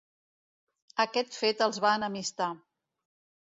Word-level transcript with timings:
Aquest 1.05 1.37
fet 1.41 1.61
els 1.67 1.79
va 1.85 1.93
enemistar. 1.99 2.49